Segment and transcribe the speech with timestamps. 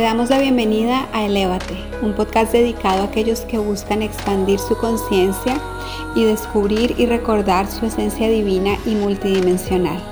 [0.00, 4.74] Te damos la bienvenida a Elévate, un podcast dedicado a aquellos que buscan expandir su
[4.78, 5.60] conciencia
[6.14, 10.02] y descubrir y recordar su esencia divina y multidimensional.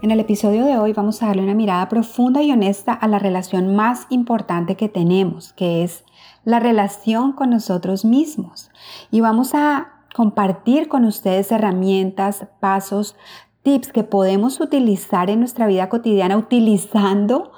[0.00, 3.18] En el episodio de hoy vamos a darle una mirada profunda y honesta a la
[3.18, 6.04] relación más importante que tenemos, que es
[6.44, 8.70] la relación con nosotros mismos.
[9.10, 13.16] Y vamos a compartir con ustedes herramientas, pasos,
[13.62, 17.52] tips que podemos utilizar en nuestra vida cotidiana utilizando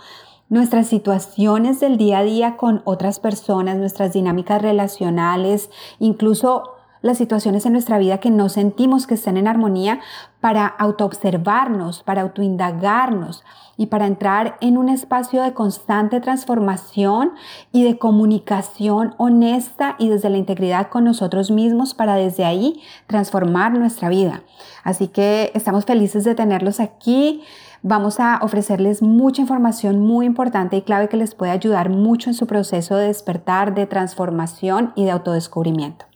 [0.48, 6.73] nuestras situaciones del día a día con otras personas, nuestras dinámicas relacionales, incluso
[7.04, 10.00] las situaciones en nuestra vida que no sentimos que estén en armonía
[10.40, 13.44] para autoobservarnos, para autoindagarnos
[13.76, 17.32] y para entrar en un espacio de constante transformación
[17.72, 23.72] y de comunicación honesta y desde la integridad con nosotros mismos para desde ahí transformar
[23.78, 24.42] nuestra vida.
[24.82, 27.42] Así que estamos felices de tenerlos aquí.
[27.82, 32.34] Vamos a ofrecerles mucha información muy importante y clave que les puede ayudar mucho en
[32.34, 36.06] su proceso de despertar, de transformación y de autodescubrimiento.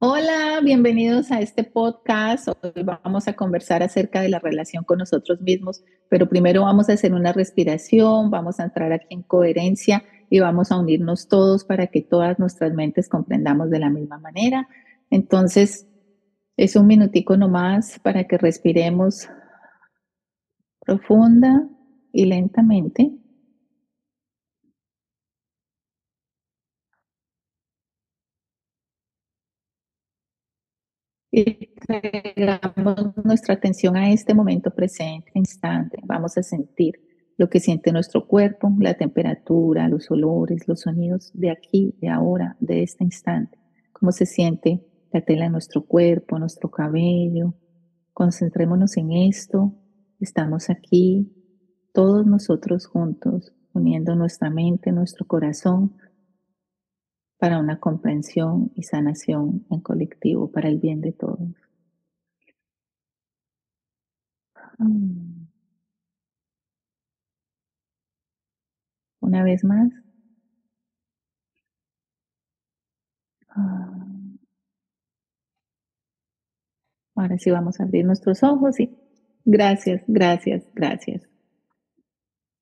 [0.00, 2.46] Hola, bienvenidos a este podcast.
[2.62, 6.92] Hoy vamos a conversar acerca de la relación con nosotros mismos, pero primero vamos a
[6.92, 11.88] hacer una respiración, vamos a entrar aquí en coherencia y vamos a unirnos todos para
[11.88, 14.68] que todas nuestras mentes comprendamos de la misma manera.
[15.10, 15.88] Entonces,
[16.56, 19.28] es un minutico nomás para que respiremos
[20.78, 21.68] profunda
[22.12, 23.17] y lentamente.
[31.38, 35.98] Y traigamos nuestra atención a este momento presente, instante.
[36.04, 37.00] Vamos a sentir
[37.36, 42.56] lo que siente nuestro cuerpo, la temperatura, los olores, los sonidos de aquí, de ahora,
[42.58, 43.58] de este instante.
[43.92, 47.54] Cómo se siente la tela en nuestro cuerpo, nuestro cabello.
[48.12, 49.72] Concentrémonos en esto.
[50.18, 51.32] Estamos aquí,
[51.92, 55.94] todos nosotros juntos, uniendo nuestra mente, nuestro corazón
[57.38, 61.54] para una comprensión y sanación en colectivo, para el bien de todos.
[64.78, 65.46] Mm.
[69.20, 69.90] Una vez más.
[73.50, 73.94] Ah.
[77.14, 78.96] Ahora sí vamos a abrir nuestros ojos y
[79.44, 81.28] gracias, gracias, gracias.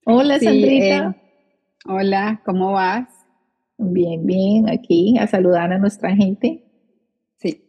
[0.06, 1.10] Hola, Sandrita.
[1.10, 1.14] Eh,
[1.86, 3.15] hola, ¿cómo vas?
[3.78, 6.64] Bien, bien, aquí a saludar a nuestra gente.
[7.36, 7.66] Sí,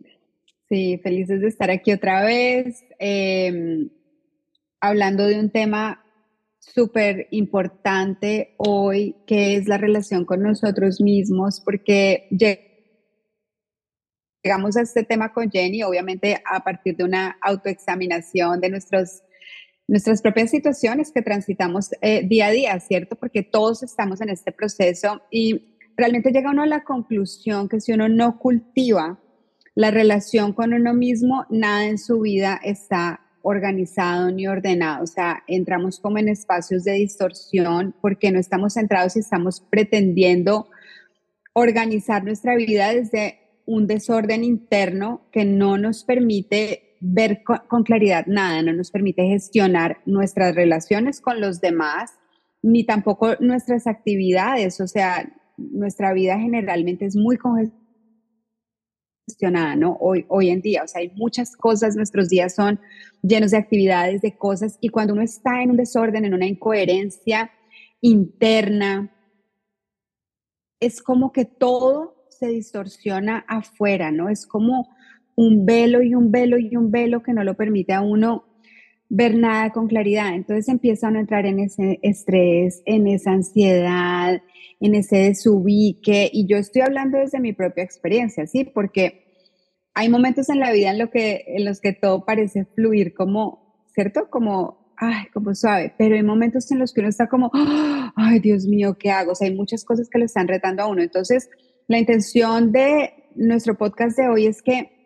[0.70, 3.90] sí, felices de estar aquí otra vez, em,
[4.80, 6.04] hablando de un tema
[6.60, 12.28] súper importante hoy, que es la relación con nosotros mismos, porque
[14.44, 19.24] llegamos a este tema con Jenny, obviamente a partir de una autoexaminación de nuestros
[19.90, 23.16] nuestras propias situaciones que transitamos eh, día a día, ¿cierto?
[23.16, 27.92] Porque todos estamos en este proceso y realmente llega uno a la conclusión que si
[27.92, 29.20] uno no cultiva
[29.76, 35.04] la relación con uno mismo, nada en su vida está organizado ni ordenado.
[35.04, 40.70] O sea, entramos como en espacios de distorsión porque no estamos centrados y estamos pretendiendo
[41.54, 48.62] organizar nuestra vida desde un desorden interno que no nos permite ver con, claridad nada,
[48.62, 52.12] no nos permite gestionar nuestras relaciones con los demás,
[52.62, 54.82] ni tampoco nuestras actividades.
[54.82, 59.98] O sea, nuestra vida generalmente es muy congestionada, ¿no?
[60.00, 62.80] Hoy, hoy en día, o sea, hay muchas cosas, nuestros días son
[63.22, 67.52] llenos de actividades, de cosas, y cuando uno está en un desorden, en una incoherencia
[68.02, 69.12] interna,
[70.80, 74.30] es como que todo se distorsiona afuera, ¿no?
[74.30, 74.90] Es como
[75.36, 78.46] un velo y un velo y un velo que no lo permite a uno
[79.10, 80.34] ver nada con claridad.
[80.34, 84.42] Entonces empieza a entrar en ese estrés, en esa ansiedad,
[84.80, 86.30] en ese desubique.
[86.32, 88.64] Y yo estoy hablando desde mi propia experiencia, ¿sí?
[88.64, 89.26] Porque
[89.94, 93.84] hay momentos en la vida en, lo que, en los que todo parece fluir como,
[93.94, 94.30] ¿cierto?
[94.30, 95.94] Como, ay, como suave.
[95.98, 97.52] Pero hay momentos en los que uno está como,
[98.16, 99.32] ay, Dios mío, ¿qué hago?
[99.32, 101.02] O sea, hay muchas cosas que le están retando a uno.
[101.02, 101.50] Entonces,
[101.88, 104.97] la intención de nuestro podcast de hoy es que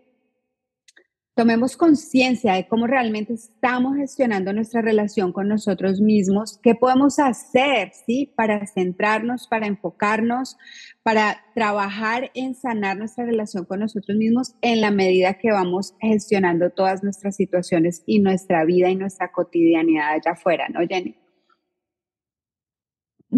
[1.35, 7.91] tomemos conciencia de cómo realmente estamos gestionando nuestra relación con nosotros mismos, qué podemos hacer,
[8.05, 8.33] ¿sí?
[8.35, 10.57] Para centrarnos, para enfocarnos,
[11.03, 16.69] para trabajar en sanar nuestra relación con nosotros mismos en la medida que vamos gestionando
[16.69, 21.15] todas nuestras situaciones y nuestra vida y nuestra cotidianidad allá afuera, ¿no, Jenny?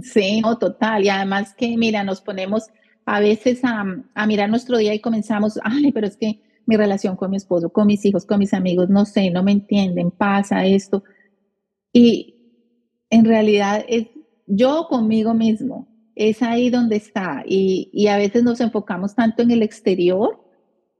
[0.02, 1.06] Sí, no, total.
[1.06, 2.70] Y además que, mira, nos ponemos
[3.06, 3.86] a veces a,
[4.16, 7.70] a mirar nuestro día y comenzamos, ay, pero es que mi relación con mi esposo,
[7.70, 11.04] con mis hijos, con mis amigos, no sé, no me entienden, pasa esto.
[11.92, 12.36] Y
[13.10, 14.08] en realidad es
[14.48, 17.44] yo conmigo mismo, es ahí donde está.
[17.46, 20.40] Y, a veces nos enfocamos tanto en el exterior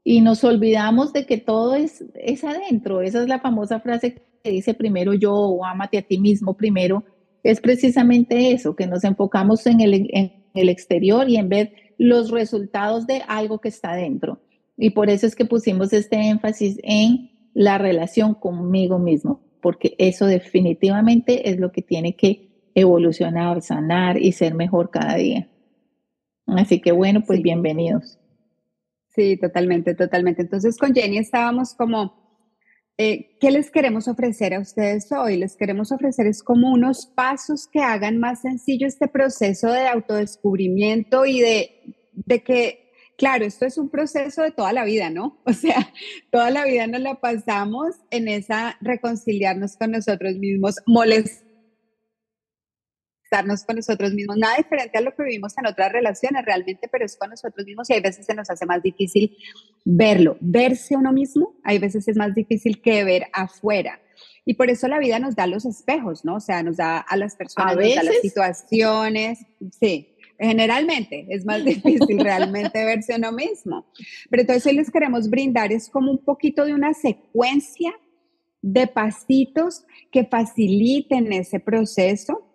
[0.04, 3.02] y nos olvidamos de que todo es, es adentro.
[3.02, 7.04] Esa es la famosa frase que dice primero yo o ámate a ti mismo primero.
[7.44, 12.32] Es precisamente eso, que nos enfocamos en el, en el exterior y en ver los
[12.32, 14.40] resultados de algo que está dentro.
[14.78, 20.26] Y por eso es que pusimos este énfasis en la relación conmigo mismo, porque eso
[20.26, 25.50] definitivamente es lo que tiene que evolucionar, sanar y ser mejor cada día.
[26.48, 28.20] Así que bueno, pues bienvenidos.
[29.10, 30.42] Sí, totalmente, totalmente.
[30.42, 32.50] Entonces con Jenny estábamos como,
[32.98, 35.38] eh, ¿qué les queremos ofrecer a ustedes hoy?
[35.38, 41.26] Les queremos ofrecer es como unos pasos que hagan más sencillo este proceso de autodescubrimiento
[41.26, 42.83] y de, de que,
[43.18, 45.42] claro, esto es un proceso de toda la vida, ¿no?
[45.46, 45.92] O sea,
[46.32, 51.54] toda la vida nos la pasamos en esa reconciliarnos con nosotros mismos, molestar
[53.66, 57.18] con nosotros mismos, nada diferente a lo que vivimos en otras relaciones realmente, pero es
[57.18, 59.36] con nosotros mismos y hay veces se nos hace más difícil
[59.84, 64.00] verlo, verse uno mismo, hay veces es más difícil que ver afuera.
[64.46, 66.36] Y por eso la vida nos da los espejos, ¿no?
[66.36, 69.40] O sea, nos da a las personas, nos da las situaciones,
[69.80, 73.86] sí, generalmente es más difícil realmente verse uno mismo.
[74.30, 77.94] Pero entonces hoy les queremos brindar es como un poquito de una secuencia
[78.62, 82.50] de pasitos que faciliten ese proceso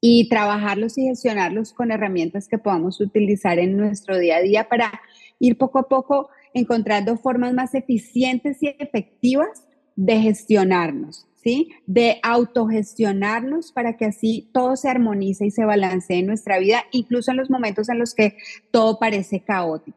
[0.00, 4.92] y trabajarlos y gestionarlos con herramientas que podamos utilizar en nuestro día a día para
[5.40, 9.66] ir poco a poco encontrando formas más eficientes y efectivas
[9.96, 11.68] de gestionarnos, ¿sí?
[11.86, 17.30] De autogestionarnos para que así todo se armonice y se balancee en nuestra vida, incluso
[17.30, 18.36] en los momentos en los que
[18.72, 19.96] todo parece caótico.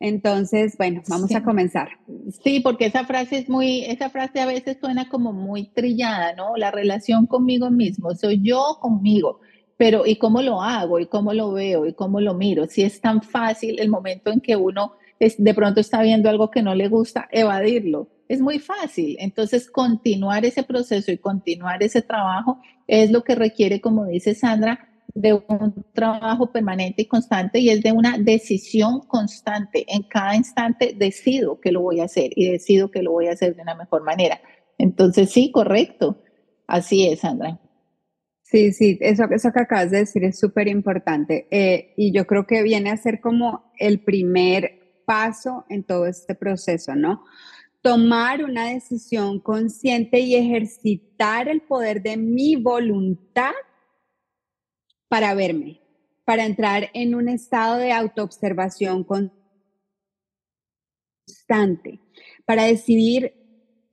[0.00, 1.90] Entonces, bueno, vamos a comenzar.
[2.42, 6.56] Sí, porque esa frase es muy, esa frase a veces suena como muy trillada, ¿no?
[6.56, 9.38] La relación conmigo mismo, soy yo conmigo,
[9.76, 10.98] pero ¿y cómo lo hago?
[10.98, 11.86] ¿Y cómo lo veo?
[11.86, 12.66] ¿Y cómo lo miro?
[12.66, 16.50] Si es tan fácil el momento en que uno es, de pronto está viendo algo
[16.50, 18.08] que no le gusta, evadirlo.
[18.28, 19.16] Es muy fácil.
[19.18, 24.88] Entonces, continuar ese proceso y continuar ese trabajo es lo que requiere, como dice Sandra,
[25.14, 29.84] de un trabajo permanente y constante y es de una decisión constante.
[29.88, 33.32] En cada instante decido que lo voy a hacer y decido que lo voy a
[33.32, 34.40] hacer de una mejor manera.
[34.78, 36.22] Entonces, sí, correcto.
[36.66, 37.60] Así es, Sandra.
[38.42, 42.46] Sí, sí, eso, eso que acabas de decir es súper importante eh, y yo creo
[42.46, 47.24] que viene a ser como el primer paso en todo este proceso, ¿no?
[47.82, 53.52] Tomar una decisión consciente y ejercitar el poder de mi voluntad
[55.08, 55.80] para verme,
[56.24, 59.04] para entrar en un estado de autoobservación
[61.26, 62.00] constante,
[62.46, 63.34] para decidir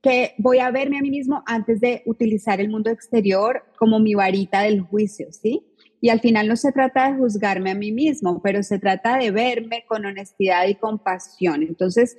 [0.02, 4.14] que voy a verme a mí mismo antes de utilizar el mundo exterior como mi
[4.14, 5.66] varita del juicio, ¿sí?
[6.00, 9.30] Y al final no se trata de juzgarme a mí mismo, pero se trata de
[9.30, 11.62] verme con honestidad y compasión.
[11.62, 12.16] Entonces,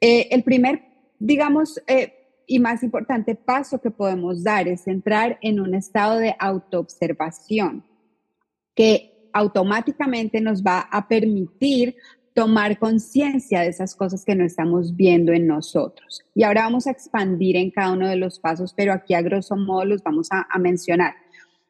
[0.00, 0.82] eh, el primer,
[1.20, 2.14] digamos, eh,
[2.46, 7.84] y más importante paso que podemos dar es entrar en un estado de autoobservación
[8.74, 11.94] que automáticamente nos va a permitir
[12.34, 16.22] tomar conciencia de esas cosas que no estamos viendo en nosotros.
[16.34, 19.56] Y ahora vamos a expandir en cada uno de los pasos, pero aquí a grosso
[19.56, 21.14] modo los vamos a, mencionar.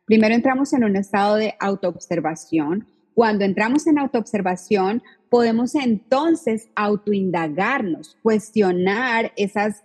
[0.05, 2.87] Primero entramos en un estado de autoobservación.
[3.15, 9.85] Cuando entramos en autoobservación, podemos entonces autoindagarnos, cuestionar esas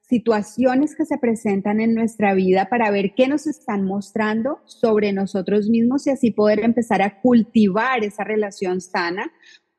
[0.00, 5.68] situaciones que se presentan en nuestra vida para ver qué nos están mostrando sobre nosotros
[5.68, 9.32] mismos y así poder empezar a cultivar esa relación sana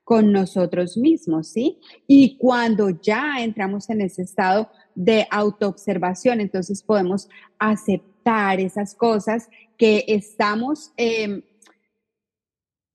[0.03, 1.79] con nosotros mismos, ¿sí?
[2.07, 7.27] Y cuando ya entramos en ese estado de autoobservación, entonces podemos
[7.59, 11.41] aceptar esas cosas que estamos em,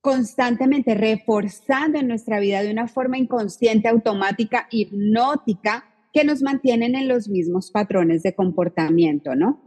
[0.02, 7.09] constantemente reforzando en nuestra vida de una forma inconsciente, automática, hipnótica, que nos mantienen en
[7.09, 9.62] los mismos patrones de comportamiento, ¿no?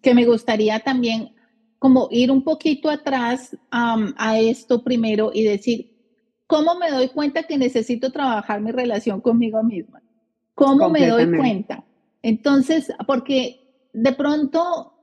[0.00, 1.34] Que me gustaría también
[1.78, 5.92] como ir un poquito atrás a esto primero y decir,
[6.46, 10.02] ¿cómo me doy cuenta que necesito trabajar mi relación conmigo misma?
[10.54, 11.84] ¿Cómo me doy cuenta?
[12.22, 14.94] Entonces, porque de pronto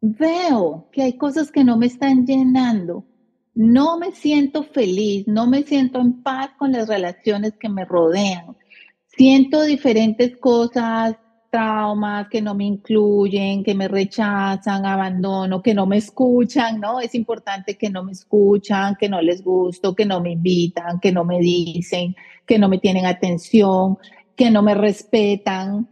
[0.00, 3.04] veo que hay cosas que no me están llenando,
[3.54, 8.56] no me siento feliz, no me siento en paz con las relaciones que me rodean
[9.16, 11.16] siento diferentes cosas,
[11.50, 17.00] traumas que no me incluyen, que me rechazan, abandono, que no me escuchan, ¿no?
[17.00, 21.12] Es importante que no me escuchan, que no les gusto, que no me invitan, que
[21.12, 23.98] no me dicen, que no me tienen atención,
[24.34, 25.88] que no me respetan.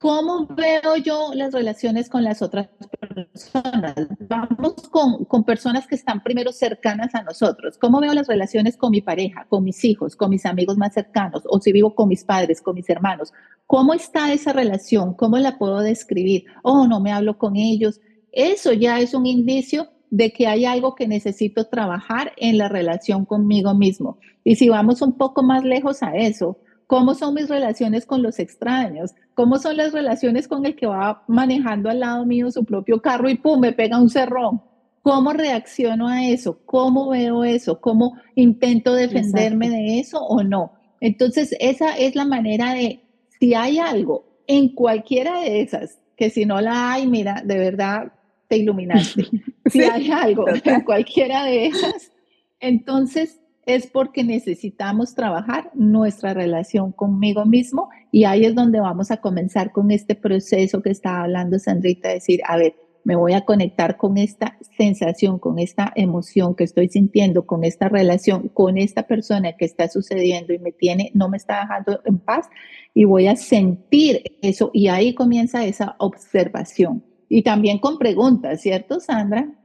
[0.00, 2.68] ¿Cómo veo yo las relaciones con las otras
[3.00, 3.96] personas?
[4.28, 7.76] Vamos con, con, personas que están primero cercanas a nosotros.
[7.78, 11.42] ¿Cómo veo las relaciones con mi pareja, con mis hijos, con mis amigos más cercanos?
[11.50, 13.32] O si vivo con mis padres, con mis hermanos.
[13.66, 15.14] ¿Cómo está esa relación?
[15.14, 16.44] ¿Cómo la puedo describir?
[16.62, 18.00] Oh, no me hablo con ellos.
[18.30, 23.24] Eso ya es un indicio de que hay algo que necesito trabajar en la relación
[23.24, 24.18] conmigo mismo.
[24.44, 28.38] Y si vamos un poco más lejos a eso, ¿Cómo son mis relaciones con los
[28.38, 29.14] extraños?
[29.34, 33.28] ¿Cómo son las relaciones con el que va manejando al lado mío su propio carro
[33.28, 34.62] y pum, me pega un cerrón?
[35.02, 36.60] ¿Cómo reacciono a eso?
[36.64, 37.78] ¿Cómo veo eso?
[37.78, 40.72] ¿Cómo intento defenderme de eso o no?
[41.02, 43.02] Entonces, esa es la manera de,
[43.38, 48.12] si hay algo en cualquiera de esas, que si no la hay, mira, de verdad
[48.48, 49.26] te iluminaste.
[49.68, 52.10] Si hay algo en cualquiera de esas,
[52.58, 59.18] entonces es porque necesitamos trabajar nuestra relación conmigo mismo y ahí es donde vamos a
[59.18, 63.98] comenzar con este proceso que estaba hablando Sandrita, decir, a ver, me voy a conectar
[63.98, 69.52] con esta sensación, con esta emoción que estoy sintiendo, con esta relación, con esta persona
[69.52, 72.48] que está sucediendo y me tiene, no me está dejando en paz
[72.94, 77.04] y voy a sentir eso y ahí comienza esa observación.
[77.28, 79.57] Y también con preguntas, ¿cierto, Sandra?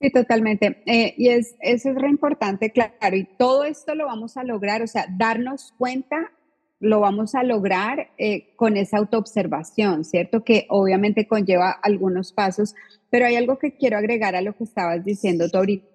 [0.00, 0.82] Sí, totalmente.
[0.86, 3.16] Eh, y es, eso es re importante, claro.
[3.16, 6.32] Y todo esto lo vamos a lograr, o sea, darnos cuenta
[6.78, 10.44] lo vamos a lograr eh, con esa autoobservación, ¿cierto?
[10.44, 12.74] Que obviamente conlleva algunos pasos,
[13.10, 15.86] pero hay algo que quiero agregar a lo que estabas diciendo tú ahorita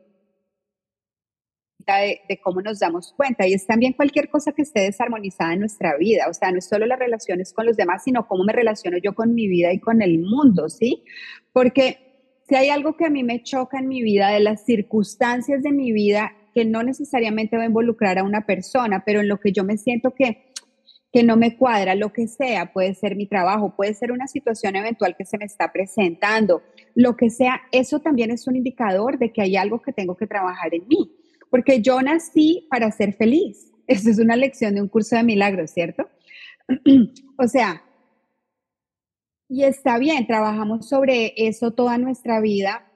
[1.88, 5.60] de, de, cómo nos damos cuenta y es también cualquier cosa que esté desarmonizada en
[5.60, 8.54] nuestra vida, o sea, no es solo las relaciones con los demás, sino cómo me
[8.54, 11.04] relaciono yo con mi vida y con el mundo, ¿sí?
[11.54, 12.11] Porque
[12.52, 15.72] si hay algo que a mí me choca en mi vida, de las circunstancias de
[15.72, 19.54] mi vida, que no necesariamente va a involucrar a una persona, pero en lo que
[19.54, 20.52] yo me siento que,
[21.14, 24.76] que no me cuadra, lo que sea, puede ser mi trabajo, puede ser una situación
[24.76, 26.62] eventual que se me está presentando,
[26.94, 30.28] lo que sea, eso también es un indicador de que hay algo que tengo que
[30.28, 31.10] trabajar en mí,
[31.50, 33.72] porque yo nací para ser feliz.
[33.88, 36.10] Eso es una lección de un curso de milagros, ¿cierto?
[37.38, 37.82] o sea,
[39.54, 42.90] y está bien, trabajamos sobre eso toda nuestra vida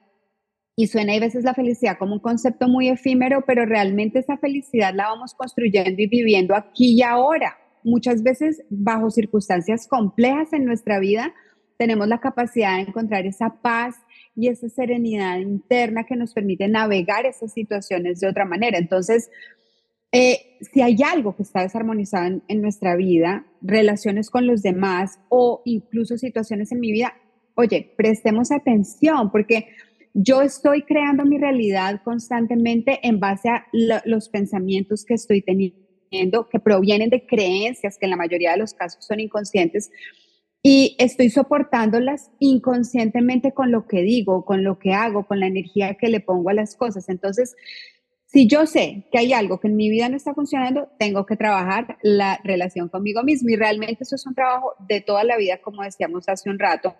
[0.74, 4.94] y suena a veces la felicidad como un concepto muy efímero, pero realmente esa felicidad
[4.94, 7.58] la vamos construyendo y viviendo aquí y ahora.
[7.84, 11.34] Muchas veces bajo circunstancias complejas en nuestra vida
[11.76, 13.96] tenemos la capacidad de encontrar esa paz
[14.34, 18.78] y esa serenidad interna que nos permite navegar esas situaciones de otra manera.
[18.78, 19.30] Entonces,
[20.18, 25.60] eh, si hay algo que está desarmonizado en, nuestra vida, relaciones con los demás o
[25.66, 27.12] incluso situaciones en mi vida,
[27.54, 29.68] oye, prestemos atención porque
[30.14, 33.66] yo estoy creando mi realidad constantemente en base a
[34.06, 38.72] los pensamientos que estoy teniendo, que provienen de creencias que en la mayoría de los
[38.72, 39.90] casos son inconscientes.
[40.62, 45.94] Y estoy soportándolas inconscientemente con lo que digo, con lo que hago, con la energía
[46.00, 47.10] que le pongo a las cosas.
[47.10, 47.54] Entonces,
[48.26, 51.36] si yo sé que hay algo que en mi vida no está funcionando, tengo que
[51.36, 55.58] trabajar la relación conmigo mismo y realmente eso es un trabajo de toda la vida,
[55.62, 56.94] como decíamos hace un rato.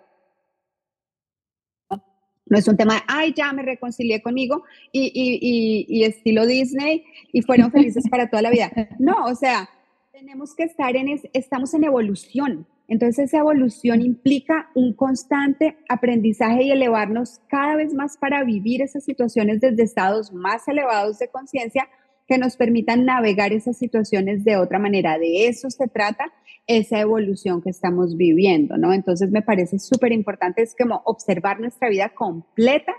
[2.49, 6.45] No es un tema de, ay, ya me reconcilié conmigo y, y, y, y estilo
[6.45, 7.03] Disney
[7.33, 8.71] y fueron felices para toda la vida.
[8.99, 9.69] No, o sea,
[10.13, 12.65] tenemos que estar en, es, estamos en evolución.
[12.87, 19.03] Entonces esa evolución implica un constante aprendizaje y elevarnos cada vez más para vivir esas
[19.03, 21.89] situaciones desde estados más elevados de conciencia
[22.27, 25.17] que nos permitan navegar esas situaciones de otra manera.
[25.17, 26.31] De eso se trata
[26.65, 28.93] esa evolución que estamos viviendo, ¿no?
[28.93, 32.93] Entonces me parece súper importante es como observar nuestra vida completa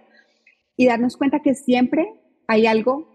[0.76, 2.09] y darnos cuenta que siempre
[2.47, 3.09] hay algo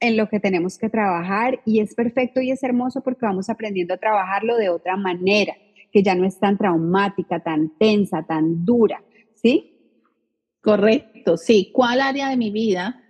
[0.00, 3.94] en lo que tenemos que trabajar y es perfecto y es hermoso porque vamos aprendiendo
[3.94, 5.54] a trabajarlo de otra manera
[5.94, 9.00] que ya no es tan traumática, tan tensa, tan dura,
[9.32, 9.78] ¿sí?
[10.60, 11.70] Correcto, sí.
[11.72, 13.03] ¿Cuál área de mi vida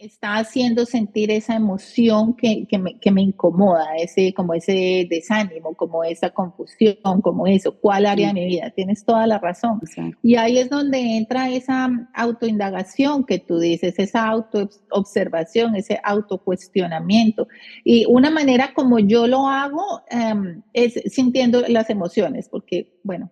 [0.00, 5.74] está haciendo sentir esa emoción que, que, me, que, me, incomoda, ese, como ese desánimo,
[5.74, 9.80] como esa confusión, como eso, cuál área de mi vida, tienes toda la razón.
[10.22, 17.48] Y ahí es donde entra esa autoindagación que tú dices, esa autoobservación, ese autocuestionamiento.
[17.84, 23.30] Y una manera como yo lo hago um, es sintiendo las emociones, porque, bueno,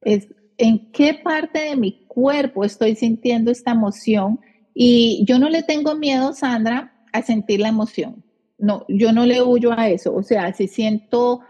[0.00, 4.40] es en qué parte de mi cuerpo estoy sintiendo esta emoción
[4.74, 8.24] y yo no le tengo miedo, Sandra, a sentir la emoción.
[8.58, 10.14] No, yo no le huyo a eso.
[10.14, 11.40] O sea, si siento,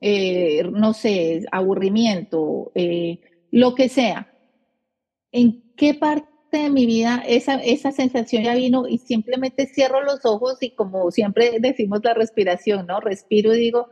[0.00, 3.20] eh, no sé, aburrimiento, eh,
[3.50, 4.32] lo que sea,
[5.32, 10.24] ¿en qué parte de mi vida esa, esa sensación ya vino y simplemente cierro los
[10.24, 13.00] ojos y como siempre decimos la respiración, ¿no?
[13.00, 13.88] Respiro y digo,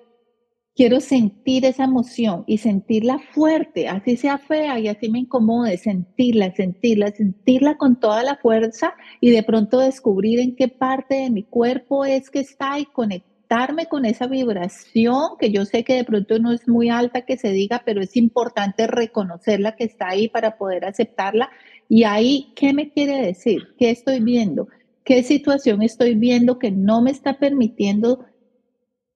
[0.79, 6.55] quiero sentir esa emoción y sentirla fuerte, así sea fea y así me incomode, sentirla,
[6.55, 11.43] sentirla, sentirla con toda la fuerza y de pronto descubrir en qué parte de mi
[11.43, 16.39] cuerpo es que está y conectarme con esa vibración que yo sé que de pronto
[16.39, 20.59] no es muy alta que se diga, pero es importante reconocerla que está ahí para
[20.59, 21.51] poder aceptarla.
[21.89, 23.75] Y ahí, ¿qué me quiere decir?
[23.81, 24.69] ¿Qué estoy viendo?
[25.03, 28.27] ¿Qué situación estoy viendo que no me está permitiendo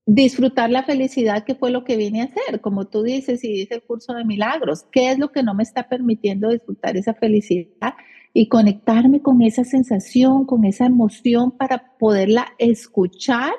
[0.06, 3.76] disfrutar la felicidad que fue lo que vine a hacer, como tú dices y dice
[3.76, 7.94] el curso de milagros, ¿qué es lo que no me está permitiendo disfrutar esa felicidad
[8.34, 13.52] y conectarme con esa sensación, con esa emoción para poderla escuchar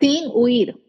[0.00, 0.82] sin huir,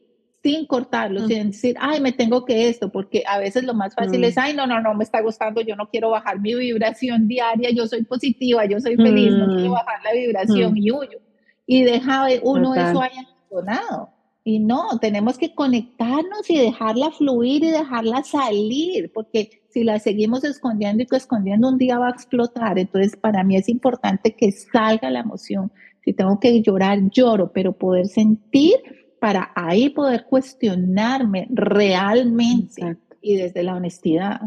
[0.44, 4.24] sin cortarlo, sin decir, ay, me tengo que esto, porque a veces lo más fácil
[4.24, 7.70] es, ay, no, no, no, me está gustando, yo no quiero bajar mi vibración diaria,
[7.72, 11.20] yo soy positiva, yo soy feliz, no quiero bajar la vibración y huyo.
[11.66, 14.15] Y deja uno eso haya abandonado.
[14.48, 20.44] Y no, tenemos que conectarnos y dejarla fluir y dejarla salir, porque si la seguimos
[20.44, 22.78] escondiendo y escondiendo, un día va a explotar.
[22.78, 25.72] Entonces, para mí es importante que salga la emoción.
[26.04, 28.76] Si tengo que llorar, lloro, pero poder sentir
[29.20, 34.42] para ahí poder cuestionarme realmente y desde la honestidad.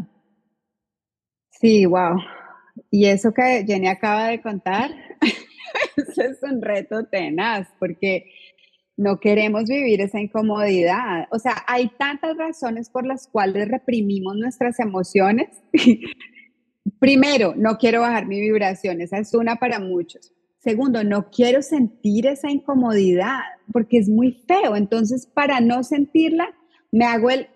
[1.51, 2.17] Sí, wow.
[2.89, 4.91] Y eso que Jenny acaba de contar,
[5.97, 8.31] eso es un reto tenaz, porque
[8.99, 11.29] no queremos vivir esa incomodidad.
[11.31, 15.47] O sea, hay tantas razones por las cuales reprimimos nuestras emociones.
[16.99, 20.33] Primero, no quiero bajar mi vibración, esa es una para muchos.
[20.57, 23.39] Segundo, no quiero sentir esa incomodidad
[23.71, 24.75] porque es muy feo.
[24.75, 26.49] Entonces, para no sentirla,
[26.91, 27.47] me hago el...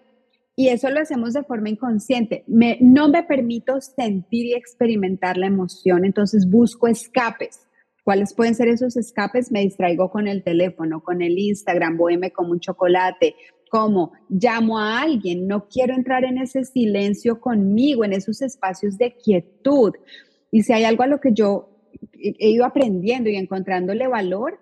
[0.56, 2.46] Y eso lo hacemos de forma inconsciente.
[2.48, 7.68] No me permito sentir y experimentar la emoción, entonces busco escapes
[8.04, 9.52] ¿Cuáles pueden ser esos escapes?
[9.52, 13.36] Me distraigo con el teléfono, con el Instagram, voy me como un chocolate,
[13.70, 19.16] como llamo a alguien, no quiero entrar en ese silencio conmigo, en esos espacios de
[19.16, 19.94] quietud.
[20.52, 21.70] Y si hay algo a lo que yo
[22.14, 24.60] he ido aprendiendo y encontrándole valor,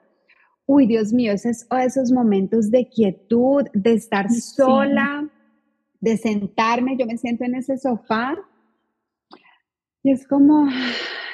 [0.65, 5.29] uy, Dios mío, esos, esos momentos de quietud, de estar sola,
[5.99, 8.37] de sentarme, yo me siento en ese sofá
[10.03, 10.67] y es como,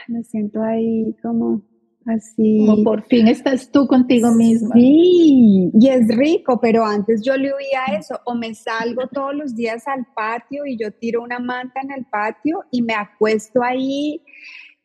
[0.08, 1.62] me siento ahí como
[2.08, 2.66] Así.
[2.66, 4.74] Como por fin estás tú contigo misma.
[4.76, 9.56] Sí, y es rico, pero antes yo le huía eso, o me salgo todos los
[9.56, 14.22] días al patio y yo tiro una manta en el patio y me acuesto ahí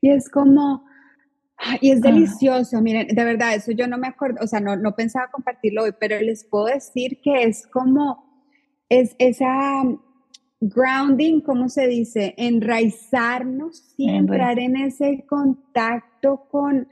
[0.00, 0.84] y es como,
[1.80, 2.10] y es ah.
[2.10, 5.84] delicioso, miren, de verdad, eso yo no me acuerdo, o sea, no, no pensaba compartirlo
[5.84, 8.44] hoy, pero les puedo decir que es como,
[8.88, 9.84] es esa
[10.60, 12.34] grounding, ¿cómo se dice?
[12.36, 16.88] Enraizarnos, siempre entrar en ese contacto con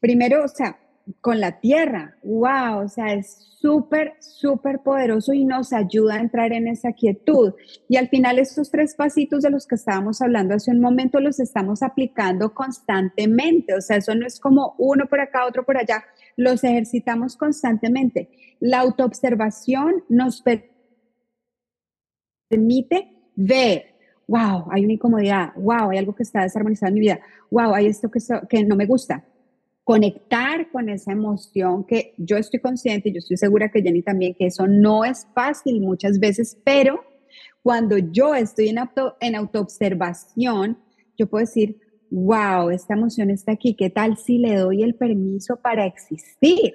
[0.00, 0.78] primero, o sea,
[1.20, 6.52] con la tierra, wow, o sea, es súper, súper poderoso y nos ayuda a entrar
[6.52, 7.54] en esa quietud.
[7.88, 11.40] Y al final estos tres pasitos de los que estábamos hablando hace un momento los
[11.40, 16.04] estamos aplicando constantemente, o sea, eso no es como uno por acá, otro por allá,
[16.36, 18.30] los ejercitamos constantemente.
[18.60, 20.44] La autoobservación nos
[22.50, 23.94] permite ver,
[24.26, 27.86] wow, hay una incomodidad, wow, hay algo que está desarmonizado en mi vida, wow, hay
[27.86, 29.24] esto que, que no me gusta
[29.88, 34.34] conectar con esa emoción que yo estoy consciente y yo estoy segura que Jenny también,
[34.34, 37.02] que eso no es fácil muchas veces, pero
[37.62, 40.76] cuando yo estoy en, auto, en autoobservación,
[41.16, 45.56] yo puedo decir, wow, esta emoción está aquí, ¿qué tal si le doy el permiso
[45.56, 46.74] para existir?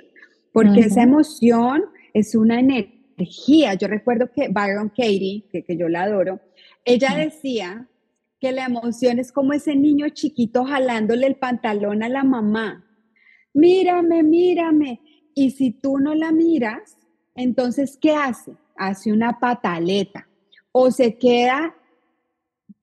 [0.52, 1.84] Porque esa emoción
[2.15, 3.76] es una energía.
[3.76, 6.39] Yo recuerdo que Byron Katie, que, que yo la adoro,
[6.84, 7.88] ella decía
[8.39, 12.89] que la emoción es como ese niño chiquito jalándole el pantalón a la mamá
[13.53, 15.01] mírame, mírame.
[15.35, 16.97] Y si tú no la miras,
[17.35, 18.55] entonces, ¿qué hace?
[18.75, 20.27] Hace una pataleta
[20.71, 21.75] o se queda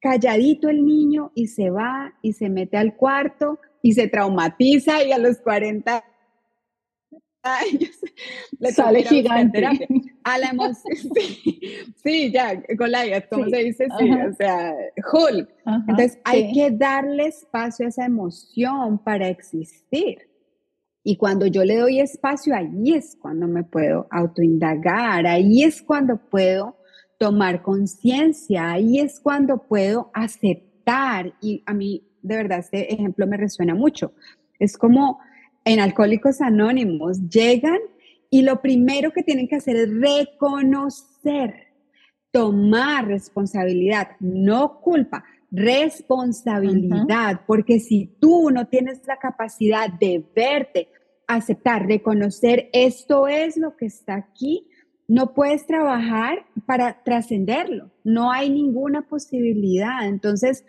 [0.00, 5.12] calladito el niño y se va y se mete al cuarto y se traumatiza y
[5.12, 6.04] a los 40
[7.42, 8.00] años
[8.59, 9.66] le sale gigante.
[10.22, 10.94] A la emoción,
[12.02, 13.87] sí, ya, Goliath, ¿cómo se dice?
[13.98, 14.74] Sí, o sea,
[15.12, 15.48] Hulk.
[15.88, 20.30] Entonces hay que darle espacio a esa emoción para existir.
[21.03, 26.19] Y cuando yo le doy espacio, ahí es cuando me puedo autoindagar, ahí es cuando
[26.19, 26.77] puedo
[27.19, 31.33] tomar conciencia, ahí es cuando puedo aceptar.
[31.41, 34.13] Y a mí, de verdad, este ejemplo me resuena mucho.
[34.59, 35.21] Es como
[35.65, 37.79] en Alcohólicos Anónimos, llegan
[38.31, 41.69] y lo primero que tienen que hacer es reconocer,
[42.31, 50.89] tomar responsabilidad, no culpa, responsabilidad, porque si tú no tienes la capacidad de verte,
[51.27, 54.69] aceptar, reconocer esto es lo que está aquí,
[55.09, 60.07] no puedes trabajar para trascenderlo, no hay ninguna posibilidad.
[60.07, 60.65] Entonces,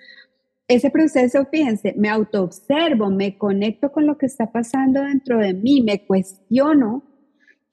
[0.67, 5.81] ese proceso, fíjense, me autoobservo, me conecto con lo que está pasando dentro de mí,
[5.81, 7.03] me cuestiono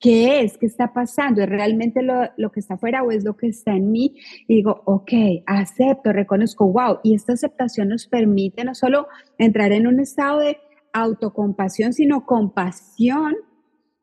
[0.00, 3.48] qué es, qué está pasando, es realmente lo, que está afuera o es lo que
[3.48, 4.16] está en mí.
[4.46, 5.12] Y digo, ok,
[5.46, 7.00] acepto, reconozco, wow.
[7.02, 9.08] Y esta aceptación nos permite no solo
[9.38, 10.58] entrar en un estado de
[10.92, 13.36] autocompasión, sino compasión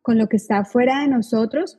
[0.02, 1.78] con lo que está afuera de nosotros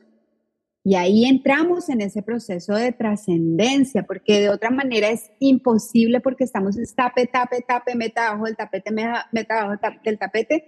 [0.87, 6.45] y ahí entramos en ese proceso de trascendencia, porque de otra manera es imposible porque
[6.45, 10.63] estamos tape, tape, tape, meta abajo del tapete, meta abajo del tapete.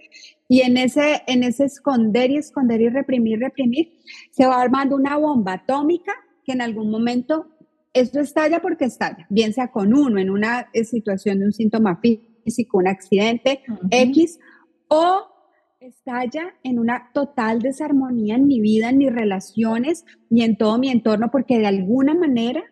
[0.46, 3.94] Y en ese, en ese esconder y esconder y reprimir, reprimir,
[4.30, 6.12] se va armando una bomba atómica
[6.44, 7.46] que en algún momento
[7.94, 12.76] esto estalla porque estalla, bien sea con uno, en una situación de un síntoma físico,
[12.76, 14.38] un accidente X,
[14.88, 15.29] o
[15.80, 20.90] estalla en una total desarmonía en mi vida, en mis relaciones y en todo mi
[20.90, 22.62] entorno, porque de alguna manera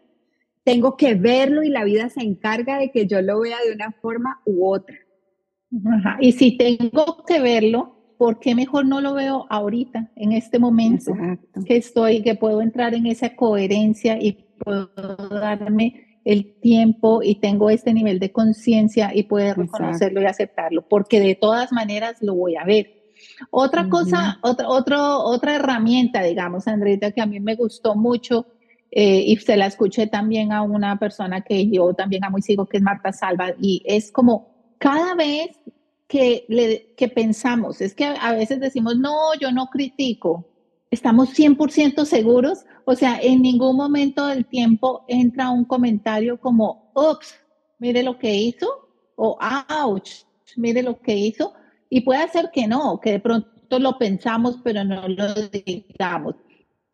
[0.63, 3.93] tengo que verlo y la vida se encarga de que yo lo vea de una
[3.93, 4.95] forma u otra.
[6.21, 11.13] Y si tengo que verlo, ¿por qué mejor no lo veo ahorita, en este momento
[11.65, 14.91] que estoy, que puedo entrar en esa coherencia y puedo
[15.31, 21.21] darme el tiempo y tengo este nivel de conciencia y puedo reconocerlo y aceptarlo, porque
[21.21, 22.98] de todas maneras lo voy a ver.
[23.51, 28.47] Otra cosa, otra, otra herramienta, digamos, Andrita, que a mí me gustó mucho
[28.91, 32.67] eh, y se la escuché también a una persona que yo también amo y sigo,
[32.67, 35.51] que es Marta Salva, y es como cada vez
[36.07, 40.47] que, le, que pensamos, es que a, veces decimos, no, yo no critico,
[40.91, 47.35] estamos 100% seguros, o sea, en ningún momento del tiempo entra un comentario como, ups,
[47.79, 48.67] mire lo que hizo,
[49.17, 49.39] o
[49.85, 50.25] ouch,
[50.57, 51.53] mire lo que hizo,
[51.91, 56.35] y puede ser que no, que de pronto lo pensamos, pero no lo digamos.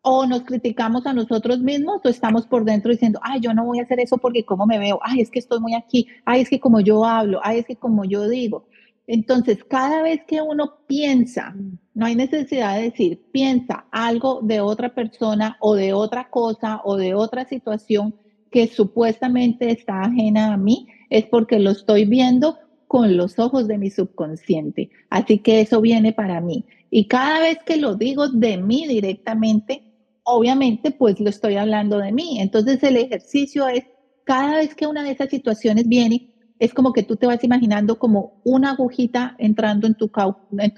[0.01, 3.79] O nos criticamos a nosotros mismos o estamos por dentro diciendo, ay, yo no voy
[3.79, 6.49] a hacer eso porque cómo me veo, ay, es que estoy muy aquí, ay, es
[6.49, 8.67] que como yo hablo, ay, es que como yo digo.
[9.07, 11.55] Entonces, cada vez que uno piensa,
[11.93, 16.97] no hay necesidad de decir, piensa algo de otra persona o de otra cosa o
[16.97, 18.15] de otra situación
[18.51, 23.77] que supuestamente está ajena a mí, es porque lo estoy viendo con los ojos de
[23.77, 24.89] mi subconsciente.
[25.09, 26.65] Así que eso viene para mí.
[26.89, 29.83] Y cada vez que lo digo de mí directamente,
[30.23, 32.39] obviamente pues lo estoy hablando de mí.
[32.39, 33.85] Entonces el ejercicio es,
[34.23, 37.99] cada vez que una de esas situaciones viene, es como que tú te vas imaginando
[37.99, 40.09] como una agujita entrando en tu,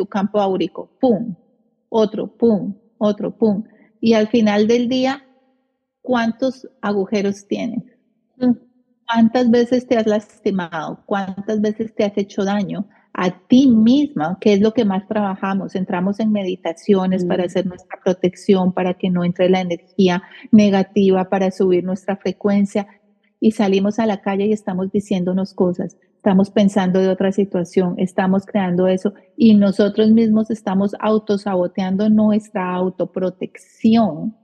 [0.08, 0.90] campo áurico.
[1.00, 1.36] Pum,
[1.90, 3.64] otro, pum, otro, pum.
[4.02, 5.24] Y al final del día,
[6.02, 7.84] ¿cuántos agujeros tienes?
[9.08, 11.02] ¿Cuántas veces te has lastimado?
[11.06, 12.88] ¿Cuántas veces te has hecho daño?
[13.20, 15.74] a ti misma, que es lo que más trabajamos.
[15.74, 17.46] Entramos en meditaciones para mm.
[17.48, 22.86] hacer nuestra protección, para que no entre la energía negativa, para subir nuestra frecuencia
[23.40, 28.46] y salimos a la calle y estamos diciéndonos cosas, estamos pensando de otra situación, estamos
[28.46, 34.36] creando eso y nosotros mismos estamos autosaboteando nuestra autoprotección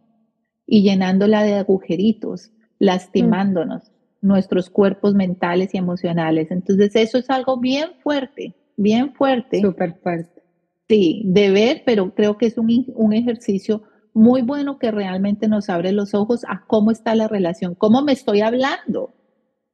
[0.65, 3.92] y llenándola de agujeritos, mm.
[4.23, 6.49] Nuestros cuerpos mentales y emocionales.
[6.49, 9.61] Entonces, eso es algo bien fuerte, bien fuerte.
[9.61, 10.41] Súper fuerte.
[10.87, 13.83] Sí, de ver, pero creo que es un, un ejercicio
[14.13, 18.13] muy bueno que realmente nos abre los ojos a cómo está la relación, cómo me
[18.13, 19.13] estoy hablando,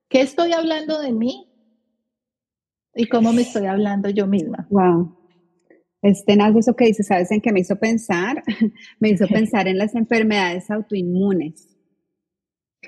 [0.07, 1.47] qué estoy hablando de mí
[2.95, 4.67] y cómo me estoy hablando yo misma.
[4.69, 5.15] Wow.
[6.01, 8.43] Este, eso que dice, ¿sabes en qué me hizo pensar?
[8.99, 11.68] me hizo pensar en las enfermedades autoinmunes.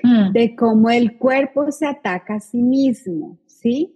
[0.02, 0.32] Mm.
[0.32, 3.94] de cómo el cuerpo se ataca a sí mismo, ¿sí?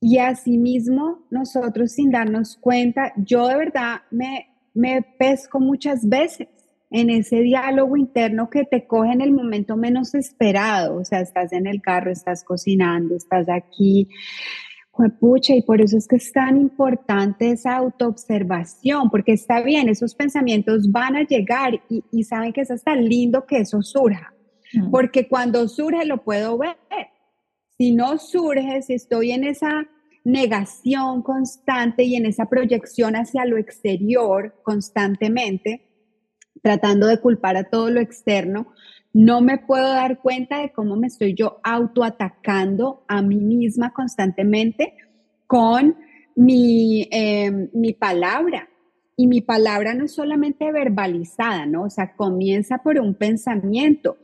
[0.00, 6.48] Y asimismo, nosotros sin darnos cuenta, yo de verdad me, me pesco muchas veces
[6.90, 11.52] en ese diálogo interno que te coge en el momento menos esperado, o sea, estás
[11.52, 14.08] en el carro, estás cocinando, estás aquí,
[15.20, 20.14] pucha, y por eso es que es tan importante esa autoobservación, porque está bien, esos
[20.14, 24.32] pensamientos van a llegar y, y saben que es hasta lindo que eso surja,
[24.90, 26.76] porque cuando surge lo puedo ver.
[27.76, 29.86] Si no surge, si estoy en esa
[30.24, 35.88] negación constante y en esa proyección hacia lo exterior constantemente,
[36.62, 38.72] tratando de culpar a todo lo externo,
[39.12, 44.94] no me puedo dar cuenta de cómo me estoy yo autoatacando a mí misma constantemente
[45.46, 45.96] con
[46.36, 48.68] mi, em, mi palabra,
[49.20, 51.82] y mi palabra no es solamente verbalizada, ¿no?
[51.82, 54.16] O sea, comienza por un pensamiento.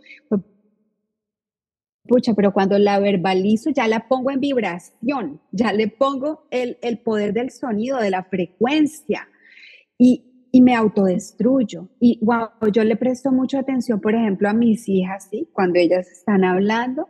[2.07, 7.33] Pucha, pero cuando la verbalizo ya la pongo en vibración, ya le pongo el, poder
[7.33, 9.26] del sonido, de la frecuencia.
[9.98, 11.88] Y, y me autodestruyo.
[11.98, 15.48] Y wow, yo le presto mucha atención, por ejemplo, a mis hijas, ¿sí?
[15.52, 17.09] Cuando ellas están hablando.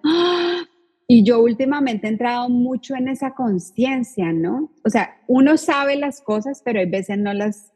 [1.06, 4.72] Y yo últimamente he entrado mucho en esa conciencia, ¿no?
[4.86, 7.73] O sea, uno sabe las cosas, pero hay veces no las,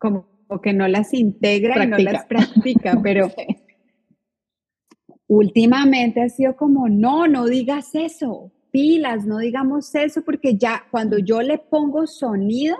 [0.00, 0.26] como
[0.62, 3.30] que no las integra y no las practica, pero
[5.28, 11.18] últimamente ha sido como, no, no digas eso, pilas, no digamos eso, porque ya cuando
[11.18, 12.76] yo le pongo sonido,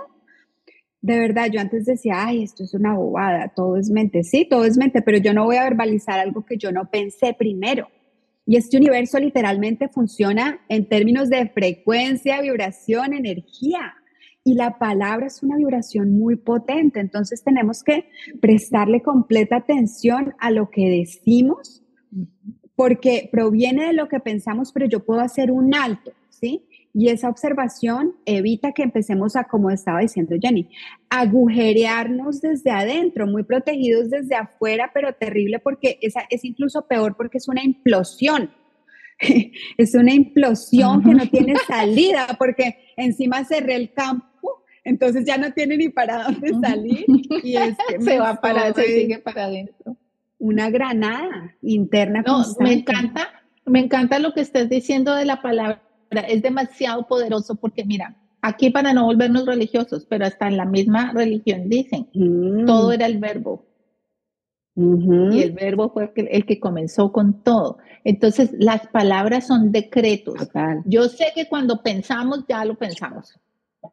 [1.02, 4.64] de verdad, yo antes decía, ay, esto es una bobada, todo es mente, sí, todo
[4.64, 7.88] es mente, pero yo no voy a verbalizar algo que yo no pensé primero.
[8.46, 13.94] Y este universo literalmente funciona en términos de frecuencia, vibración, energía.
[14.50, 18.06] Y la palabra es una vibración muy potente, entonces tenemos que
[18.40, 21.84] prestarle completa atención a lo que decimos,
[22.74, 26.66] porque proviene de lo que pensamos, pero yo puedo hacer un alto, ¿sí?
[26.92, 30.68] Y esa observación evita que empecemos a, como estaba diciendo Jenny,
[31.10, 37.38] agujerearnos desde adentro, muy protegidos desde afuera, pero terrible porque esa es incluso peor porque
[37.38, 38.50] es una implosión.
[39.76, 44.26] es una implosión que no tiene salida porque encima cerré el campo,
[44.84, 47.04] entonces ya no tiene ni para dónde salir
[47.42, 49.96] y es se va para, se sigue para adentro.
[50.38, 52.22] Una granada interna.
[52.26, 53.28] No, me encanta,
[53.66, 58.70] me encanta lo que estás diciendo de la palabra es demasiado poderoso porque mira, aquí
[58.70, 62.66] para no volvernos religiosos, pero hasta en la misma religión dicen, mm.
[62.66, 63.66] todo era el verbo.
[64.76, 67.78] Y el verbo fue el que, comenzó con todo.
[68.02, 70.48] Entonces, las palabras son decretos.
[70.86, 73.38] Yo sé que cuando pensamos, ya lo pensamos.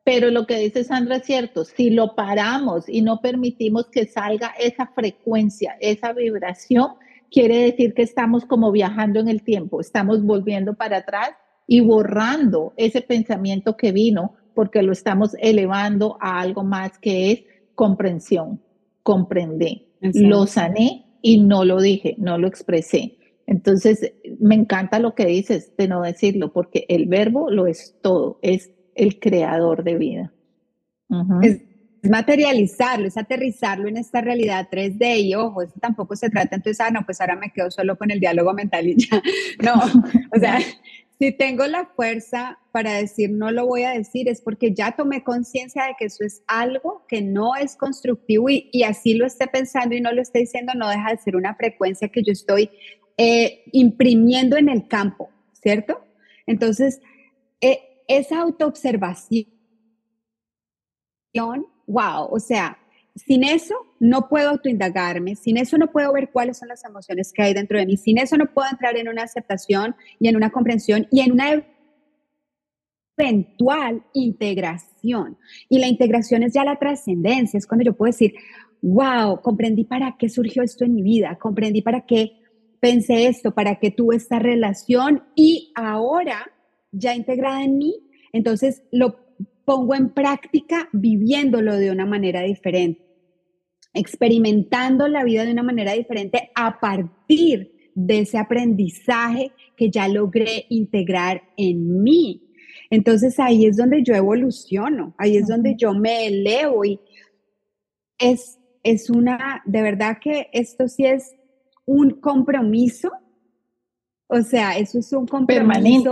[0.08, 4.54] Pero lo que dice Sandra es cierto, si lo paramos y no permitimos que salga
[4.58, 6.92] esa frecuencia, esa vibración,
[7.30, 11.32] quiere decir que estamos como viajando en el tiempo, estamos volviendo para atrás
[11.68, 17.44] y borrando ese pensamiento que vino porque lo estamos elevando a algo más que es
[17.76, 18.62] comprensión,
[19.04, 23.18] comprendí, lo sané y no lo dije, no lo expresé.
[23.46, 28.40] Entonces, me encanta lo que dices de no decirlo, porque el verbo lo es todo,
[28.42, 30.34] es el creador de vida.
[31.42, 31.62] Es
[32.04, 36.92] materializarlo, es aterrizarlo en esta realidad 3D y ojo, eso tampoco se trata entonces, ah,
[36.92, 39.22] no, pues ahora me quedo solo con el diálogo mental y ya.
[39.64, 40.60] No, o sea,
[41.20, 45.24] si tengo la fuerza para decir no lo voy a decir, es porque ya tomé
[45.24, 49.96] conciencia de que eso es algo que no es constructivo y, así lo esté pensando
[49.96, 52.70] y no lo esté diciendo, no deja de ser una frecuencia que yo estoy
[53.18, 56.02] eh, imprimiendo en el campo, ¿cierto?
[56.46, 57.02] Entonces,
[58.08, 59.48] esa autoobservación,
[61.86, 62.78] wow, o sea,
[63.16, 67.44] sin eso no puedo autoindagarme, sin eso no puedo ver cuáles son las emociones que
[67.44, 70.52] hay dentro de mí, sin eso no puedo entrar en una aceptación y en una
[70.52, 71.64] comprensión y en una
[73.18, 75.38] eventual integración.
[75.70, 78.36] Y la integración es ya la trascendencia, es cuando yo puedo decir,
[78.82, 82.40] wow, comprendí para qué surgió esto en mi vida, comprendí para qué
[82.80, 86.52] pensé esto, para qué tuve esta relación y ahora
[86.92, 87.96] ya integrada en mí,
[88.34, 89.16] entonces lo
[89.66, 93.08] pongo en práctica viviéndolo de una manera diferente
[93.98, 100.68] experimentando la vida de una manera diferente a partir de ese aprendizaje que ya logré
[100.70, 102.44] integrar en mí.
[102.92, 107.00] Entonces ahí es donde yo evoluciono, ahí es donde yo me elevo y
[108.20, 111.36] es, es una, de verdad que esto sí es
[111.86, 113.12] un compromiso,
[114.28, 116.12] o sea, eso es un compromiso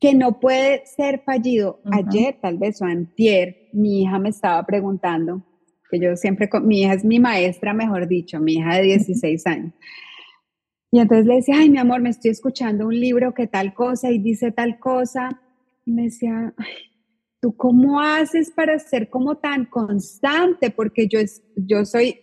[0.00, 1.80] que no puede ser fallido.
[1.90, 5.42] Ayer, tal vez, o antier, mi hija me estaba preguntando,
[5.90, 9.72] que yo siempre, mi hija es mi maestra, mejor dicho, mi hija de 16 años.
[10.90, 14.10] Y entonces le decía, ay, mi amor, me estoy escuchando un libro que tal cosa
[14.10, 15.40] y dice tal cosa.
[15.84, 16.54] Y me decía,
[17.40, 20.70] ¿tú cómo haces para ser como tan constante?
[20.70, 21.20] Porque yo,
[21.56, 22.20] yo soy,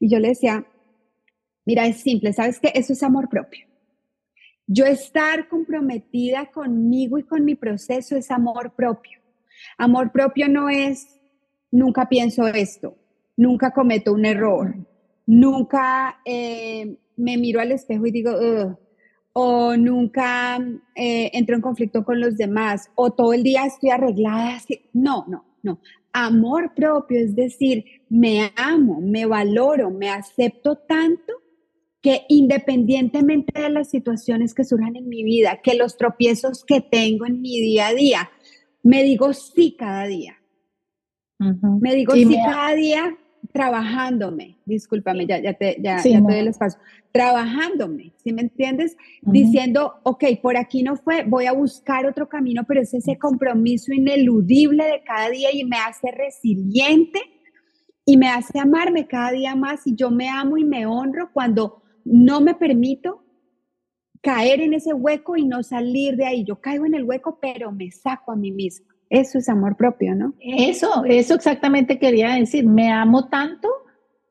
[0.00, 0.66] y yo le decía,
[1.64, 2.72] mira, es simple, ¿sabes qué?
[2.74, 3.71] Eso es amor propio.
[4.66, 9.20] Yo estar comprometida conmigo y con mi proceso es amor propio.
[9.76, 11.20] Amor propio no es
[11.70, 12.96] nunca pienso esto,
[13.36, 14.74] nunca cometo un error,
[15.26, 18.32] nunca eh, me miro al espejo y digo,
[19.32, 20.58] o nunca
[20.94, 24.58] eh, entro en conflicto con los demás, o todo el día estoy arreglada.
[24.92, 25.80] No, no, no.
[26.12, 31.32] Amor propio es decir, me amo, me valoro, me acepto tanto
[32.02, 37.26] que independientemente de las situaciones que surjan en mi vida, que los tropiezos que tengo
[37.26, 38.30] en mi día a día,
[38.82, 40.36] me digo sí cada día.
[41.80, 43.16] Me digo, sí, cada día
[43.52, 48.96] trabajándome, discúlpame, ya, ya, te, ya, te doy el espacio, trabajándome, ¿sí me entiendes?
[49.22, 53.92] Diciendo, ok, por aquí no fue, voy a buscar otro camino, pero es ese compromiso
[53.92, 57.20] ineludible de cada día y me hace resiliente
[58.04, 61.81] y me hace amarme cada día más y yo me amo y me honro cuando
[62.04, 63.24] no me permito
[64.20, 66.44] caer en ese hueco y no salir de ahí.
[66.44, 68.86] Yo caigo en el hueco, pero me saco a mí mismo.
[69.10, 70.34] Eso es amor propio, ¿no?
[70.40, 72.64] Eso, eso exactamente quería decir.
[72.64, 73.68] Me amo tanto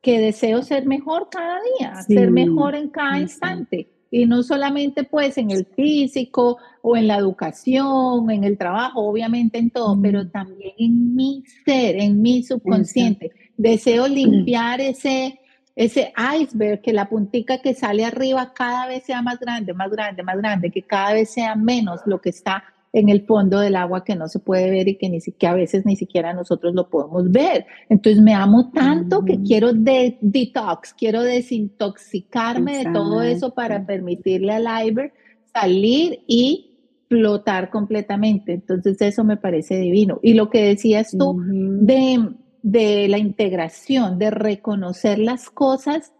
[0.02, 3.92] que deseo ser mejor cada día, ser mejor en cada instante.
[4.10, 9.60] Y no solamente pues en el físico o en la educación, en el trabajo, obviamente
[9.60, 13.32] en todo, pero también en mi ser, en mi subconsciente.
[13.58, 15.41] Deseo limpiar ese,
[15.76, 20.24] ese iceberg, que la puntica que sale arriba cada vez sea más grande, más grande,
[20.24, 24.04] más grande, que cada vez sea menos lo que está en el fondo del agua
[24.04, 26.90] que no se puede ver y que, ni, siquiera a veces ni siquiera nosotros lo
[26.90, 27.66] podemos ver.
[27.90, 34.54] Entonces me amo tanto que quiero de detox, quiero desintoxicarme de todo eso para permitirle
[34.54, 35.14] al iceberg
[35.54, 36.72] salir y
[37.08, 38.54] flotar completamente.
[38.54, 40.20] Entonces eso me parece divino.
[40.22, 42.20] Y lo que decías tú de,
[42.64, 46.14] de la integración, de reconocer las cosas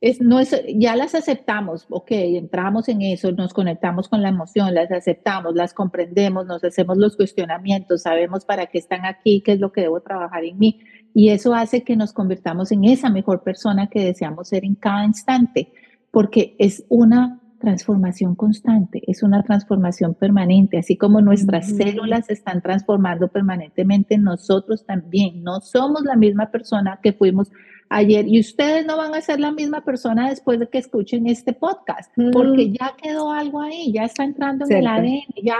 [0.00, 4.74] es, no es, ya las aceptamos, ok, entramos en eso, nos conectamos con la emoción,
[4.74, 9.60] las aceptamos, las comprendemos, nos hacemos los cuestionamientos, sabemos para qué están aquí, qué es
[9.60, 10.80] lo que debo trabajar en mí.
[11.14, 15.04] Y eso hace que nos convirtamos en esa mejor persona que deseamos ser en cada
[15.04, 15.72] instante,
[16.10, 22.62] porque es una transformación constante, es una transformación permanente, así como nuestras células se están
[22.62, 27.50] transformando permanentemente, nosotros también no somos la misma persona que fuimos
[27.88, 31.54] ayer y ustedes no van a ser la misma persona después de que escuchen este
[31.54, 35.58] podcast, porque ya quedó algo ahí, ya está entrando en el ADN, ya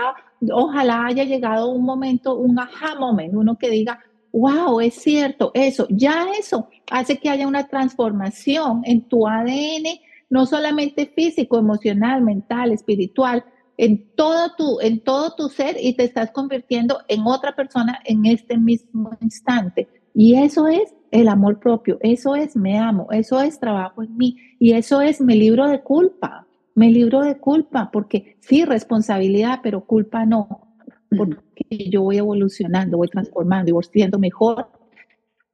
[0.53, 3.99] ojalá haya llegado un momento, un aha moment, uno que diga,
[4.31, 10.45] wow, es cierto, eso, ya eso hace que haya una transformación en tu ADN, no
[10.45, 13.45] solamente físico, emocional, mental, espiritual,
[13.77, 18.25] en todo tu, en todo tu ser y te estás convirtiendo en otra persona en
[18.25, 19.87] este mismo instante.
[20.13, 24.37] Y eso es el amor propio, eso es me amo, eso es trabajo en mí
[24.59, 29.85] y eso es me libro de culpa, me libro de culpa, porque sí, responsabilidad, pero
[29.85, 30.73] culpa no,
[31.15, 34.67] porque yo voy evolucionando, voy transformando y voy siendo mejor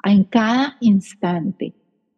[0.04, 1.74] en cada instante,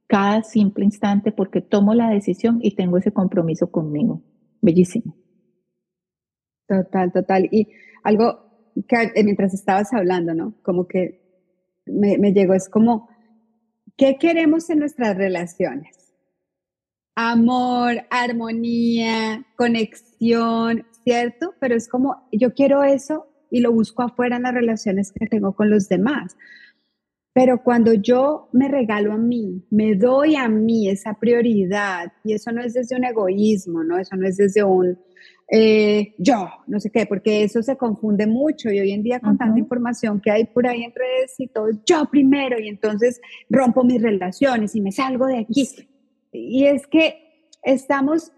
[0.08, 4.24] cada simple instante, porque tomo la decisión y tengo ese compromiso conmigo.
[4.62, 5.15] Bellísimo.
[6.68, 7.48] Total, total.
[7.52, 7.68] Y
[8.04, 10.56] algo que mientras estabas hablando, ¿no?
[10.63, 11.22] Como que
[11.86, 13.10] me, me llegó, es como
[13.98, 16.13] ¿Qué queremos en nuestras relaciones?
[17.15, 21.54] Amor, armonía, conexión, ¿cierto?
[21.62, 25.56] Pero es como, yo quiero eso y lo busco afuera en las relaciones que tengo
[25.56, 26.36] con los demás.
[27.36, 32.50] Pero cuando yo me regalo a mí, me doy a mí esa prioridad, y eso
[32.54, 33.98] no es desde un egoísmo, ¿no?
[34.00, 34.98] Eso no es desde un,
[35.52, 39.38] eh, yo, no sé qué, porque eso se confunde mucho y hoy en día con
[39.38, 43.19] tanta información que hay por ahí en redes y todo, yo primero y entonces
[43.50, 45.67] rompo mis relaciones y me salgo de aquí.
[46.32, 48.32] Y es que estamos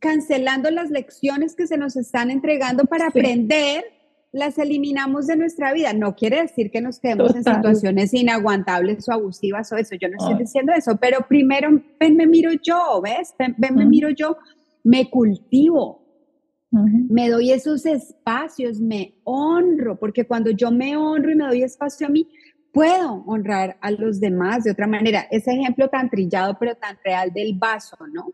[0.00, 3.84] cancelando las lecciones que se nos están entregando para aprender,
[4.32, 5.92] las eliminamos de nuestra vida.
[5.92, 10.16] No quiere decir que nos quedemos en situaciones inaguantables o abusivas o eso, yo no
[10.18, 13.34] estoy diciendo eso, pero primero ven, me miro yo, ¿ves?
[13.38, 14.38] Ven, me miro yo,
[14.82, 16.02] me cultivo,
[16.70, 22.06] me doy esos espacios, me honro, porque cuando yo me honro y me doy espacio
[22.06, 22.26] a mí,
[22.72, 25.26] puedo honrar a los demás de otra manera.
[25.30, 28.32] Ese ejemplo tan trillado, pero tan real del vaso, ¿no?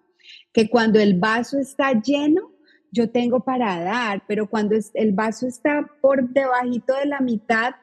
[0.52, 2.52] Que cuando el vaso está lleno,
[2.90, 7.74] yo tengo para dar, pero cuando el vaso está por debajito de la mitad,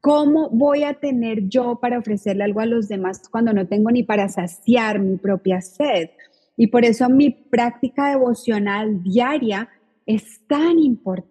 [0.00, 4.02] ¿cómo voy a tener yo para ofrecerle algo a los demás cuando no tengo ni
[4.02, 6.10] para saciar mi propia sed?
[6.56, 9.68] Y por eso mi práctica devocional diaria
[10.06, 11.28] es tan importante.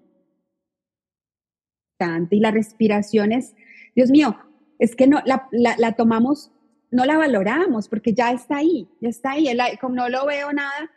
[2.31, 3.55] Y la respiración es,
[3.95, 4.37] Dios mío,
[4.79, 6.51] es que no la, la, tomamos,
[6.91, 9.47] no la valoramos porque ya está ahí, ya está ahí.
[9.81, 10.91] como no lo veo nada,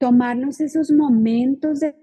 [0.00, 1.94] tomarnos esos momentos de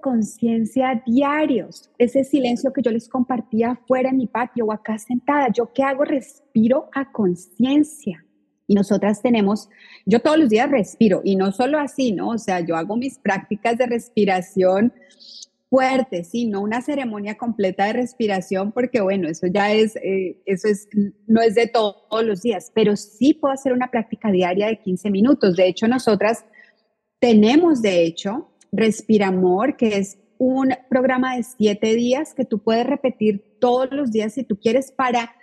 [0.00, 5.48] conciencia diarios, ese silencio que yo les compartía afuera en mi patio o acá sentada,
[5.52, 8.24] yo qué hago, respiro a conciencia.
[8.66, 9.68] Y nosotras tenemos,
[10.04, 12.30] yo todos los días respiro y no solo así, ¿no?
[12.30, 14.92] O sea, yo hago mis prácticas de respiración
[15.72, 20.68] fuertes, sí, no una ceremonia completa de respiración, porque bueno, eso ya es, eh, eso
[20.68, 20.86] es,
[21.26, 25.10] no es de todos los días, pero sí puedo hacer una práctica diaria de 15
[25.10, 25.56] minutos.
[25.56, 26.44] De hecho, nosotras
[27.20, 33.42] tenemos, de hecho, Respiramor, que es un programa de siete días que tú puedes repetir
[33.58, 35.34] todos los días si tú quieres para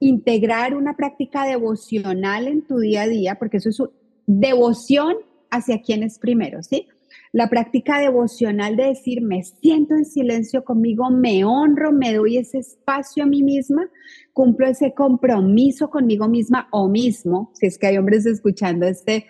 [0.00, 3.82] integrar una práctica devocional en tu día a día, porque eso es
[4.26, 5.16] devoción
[5.50, 6.88] hacia quienes primero, ¿sí?
[7.34, 12.58] La práctica devocional de decir, me siento en silencio conmigo, me honro, me doy ese
[12.58, 13.90] espacio a mí misma,
[14.32, 19.26] cumplo ese compromiso conmigo misma o mismo, si es que hay hombres escuchando este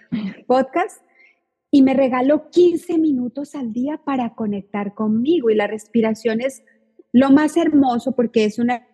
[0.47, 1.01] podcast,
[1.71, 5.49] y me regalo 15 minutos al día para conectar conmigo.
[5.49, 6.63] Y la respiración es
[7.11, 8.87] lo más hermoso porque es una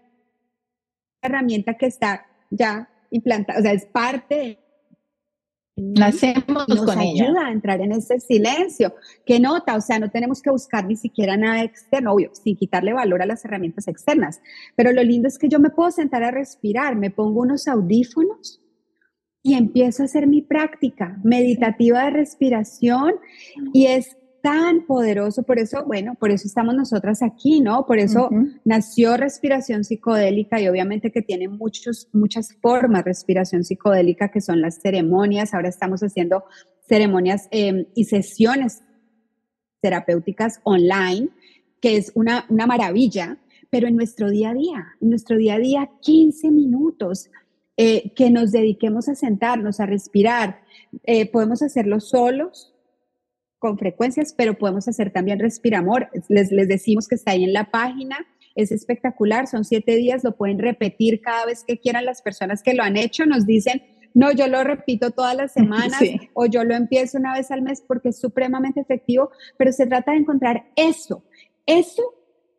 [1.21, 4.60] herramienta que está ya implantada, o sea, es parte
[5.81, 8.95] Nacemos nos con ayuda a entrar en ese silencio.
[9.25, 9.77] ¿Qué nota?
[9.77, 13.27] O sea, no tenemos que buscar ni siquiera nada externo, obvio, sin quitarle valor a
[13.27, 14.41] las herramientas externas.
[14.77, 18.61] Pero lo lindo es que yo me puedo sentar a respirar, me pongo unos audífonos
[19.43, 23.15] y empiezo a hacer mi práctica meditativa de respiración
[23.73, 27.87] y es tan poderoso, por eso, bueno, por eso estamos nosotras aquí, ¿no?
[27.87, 28.31] Por eso
[28.65, 34.81] nació respiración psicodélica y obviamente que tiene muchos, muchas formas respiración psicodélica que son las
[34.81, 36.45] ceremonias, ahora estamos haciendo
[36.89, 38.83] ceremonias em, y sesiones
[39.81, 41.29] terapéuticas online,
[41.81, 43.39] que es una, una maravilla,
[43.71, 47.31] pero en nuestro día a día, en nuestro día a día, 15 minutos.
[47.83, 50.61] Eh, que nos dediquemos a sentarnos, a respirar.
[51.05, 52.70] Eh, podemos hacerlo solos,
[53.61, 56.09] con frecuencias, pero podemos hacer también respiramor.
[56.29, 58.17] Les, les decimos que está ahí en la página.
[58.57, 62.05] Es espectacular, son siete días, lo pueden repetir cada vez que quieran.
[62.05, 63.83] Las personas que lo han hecho nos dicen,
[64.15, 66.01] no, yo lo repito todas las semanas
[66.35, 70.13] o yo lo empiezo una vez al mes porque es supremamente efectivo, pero se trata
[70.13, 71.23] de encontrar eso,
[71.67, 72.03] eso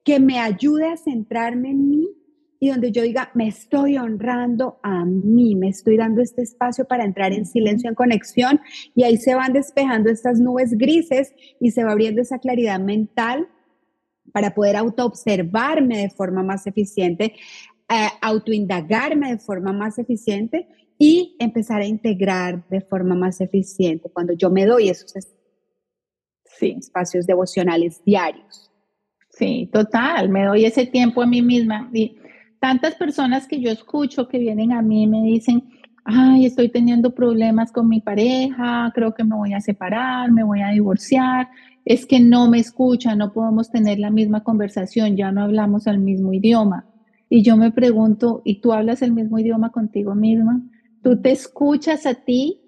[0.04, 2.21] que me ayude a centrarme en mí
[2.64, 7.04] y donde yo diga, me estoy honrando a mí, me estoy dando este espacio para
[7.04, 8.62] entrar en silencio, en conexión,
[8.94, 13.48] y ahí se van despejando estas nubes grises y se va abriendo esa claridad mental
[14.32, 17.34] para poder autoobservarme de forma más eficiente,
[17.90, 20.68] eh, autoindagarme de forma más eficiente
[21.00, 25.16] y empezar a integrar de forma más eficiente cuando yo me doy esos
[26.62, 28.72] espacios devocionales diarios.
[29.30, 32.21] Sí, total, me doy ese tiempo a mí misma y
[32.62, 35.64] tantas personas que yo escucho que vienen a mí y me dicen,
[36.06, 40.62] ay, estoy teniendo problemas con mi pareja, creo que me voy a separar, me voy
[40.62, 41.50] a divorciar,
[41.86, 45.98] es que no me escucha, no podemos tener la misma conversación, ya no hablamos el
[45.98, 46.86] mismo idioma.
[47.30, 50.62] Y yo me pregunto, ¿y tú hablas el mismo idioma contigo misma?
[51.02, 52.62] ¿Tú te escuchas a ti?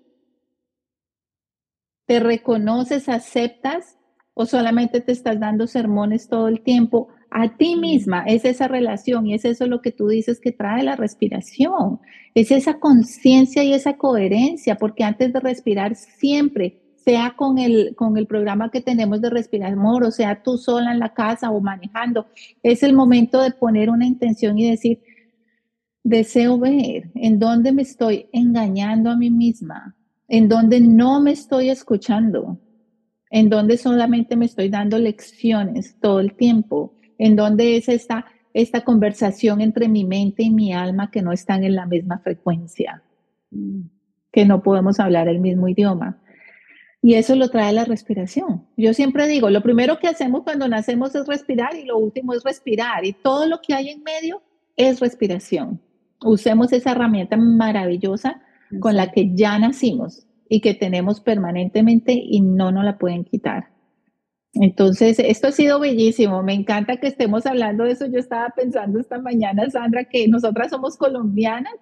[2.08, 4.00] ¿Te reconoces, aceptas
[4.34, 7.10] o solamente te estás dando sermones todo el tiempo?
[7.36, 10.84] A ti misma, es esa relación y es eso lo que tú dices que trae
[10.84, 12.00] la respiración,
[12.36, 18.18] es esa conciencia y esa coherencia, porque antes de respirar siempre, sea con el, con
[18.18, 21.60] el programa que tenemos de respirar amor, o sea tú sola en la casa o
[21.60, 22.28] manejando,
[22.62, 25.02] es el momento de poner una intención y decir,
[26.04, 29.96] deseo ver en dónde me estoy engañando a mí misma,
[30.28, 32.60] en dónde no me estoy escuchando,
[33.32, 38.82] en dónde solamente me estoy dando lecciones todo el tiempo en donde es esta, esta
[38.82, 43.04] conversación entre mi mente y mi alma que no están en la misma frecuencia,
[44.32, 46.20] que no podemos hablar el mismo idioma.
[47.02, 48.66] Y eso lo trae la respiración.
[48.78, 52.44] Yo siempre digo, lo primero que hacemos cuando nacemos es respirar y lo último es
[52.44, 53.04] respirar.
[53.04, 54.42] Y todo lo que hay en medio
[54.78, 55.82] es respiración.
[56.24, 58.42] Usemos esa herramienta maravillosa
[58.80, 63.73] con la que ya nacimos y que tenemos permanentemente y no nos la pueden quitar.
[64.54, 66.44] Entonces, esto ha sido bellísimo.
[66.44, 68.06] Me encanta que estemos hablando de eso.
[68.06, 71.74] Yo estaba pensando esta mañana, Sandra, que nosotras somos colombianas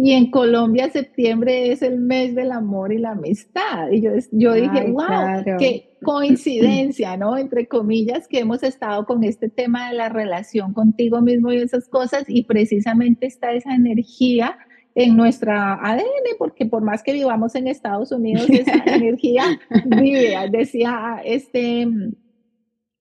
[0.00, 3.90] y en Colombia septiembre es el mes del amor y la amistad.
[3.90, 7.36] Y yo, yo dije, wow, qué coincidencia, ¿no?
[7.36, 11.88] Entre comillas, que hemos estado con este tema de la relación contigo mismo y esas
[11.88, 14.56] cosas y precisamente está esa energía
[14.98, 19.44] en nuestra ADN, porque por más que vivamos en Estados Unidos, esa energía
[19.86, 20.34] vive.
[20.50, 21.86] Decía este,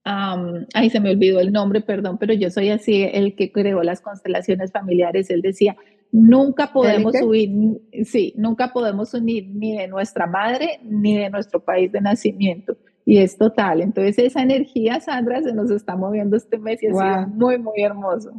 [0.04, 4.02] ahí se me olvidó el nombre, perdón, pero yo soy así, el que creó las
[4.02, 5.76] constelaciones familiares, él decía,
[6.12, 11.91] nunca podemos unir, sí, nunca podemos unir ni de nuestra madre ni de nuestro país
[11.91, 12.78] de nacimiento.
[13.06, 13.82] Y es total.
[13.82, 16.93] Entonces esa energía, Sandra, se nos está moviendo este mes y es
[17.30, 18.34] muy, muy hermoso.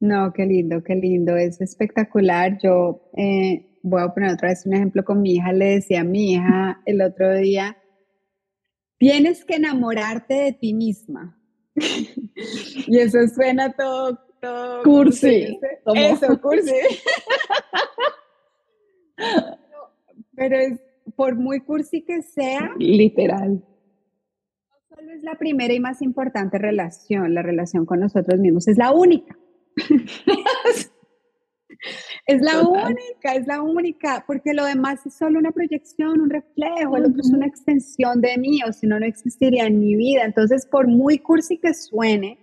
[0.00, 2.58] No, qué lindo, qué lindo, es espectacular.
[2.62, 6.04] Yo eh, voy a poner otra vez un ejemplo con mi hija, le decía a
[6.04, 7.76] mi hija el otro día,
[8.98, 11.36] tienes que enamorarte de ti misma.
[11.74, 15.58] y eso suena todo, todo cursi.
[15.94, 16.72] Eso, cursi.
[20.36, 20.80] pero, es
[21.16, 23.64] por muy cursi que sea, literal.
[24.88, 28.92] Solo es la primera y más importante relación, la relación con nosotros mismos, es la
[28.92, 29.36] única.
[32.26, 36.96] Es la única, es la única, porque lo demás es solo una proyección, un reflejo,
[36.96, 40.24] el otro es una extensión de mí, o si no, no existiría en mi vida.
[40.24, 42.38] Entonces, por muy cursi que suene,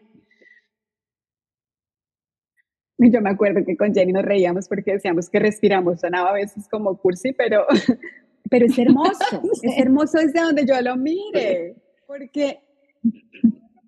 [2.97, 6.67] yo me acuerdo que con Jenny nos reíamos porque decíamos que respiramos, sonaba a veces
[6.69, 7.65] como cursi, pero,
[8.49, 11.75] pero es hermoso, es hermoso desde donde yo lo mire,
[12.07, 12.59] porque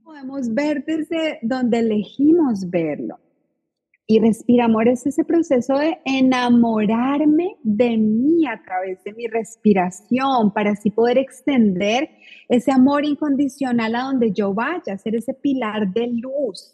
[0.04, 3.20] podemos ver desde donde elegimos verlo.
[4.10, 10.54] Y respira amor es ese proceso de enamorarme de mí a través de mi respiración
[10.54, 12.10] para así poder extender
[12.48, 16.74] ese amor incondicional a donde yo vaya, ser ese pilar de luz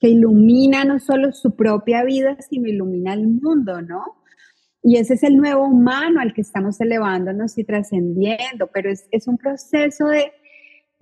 [0.00, 4.02] que ilumina no solo su propia vida, sino ilumina el mundo, ¿no?
[4.82, 9.28] Y ese es el nuevo humano al que estamos elevándonos y trascendiendo, pero es, es
[9.28, 10.32] un proceso de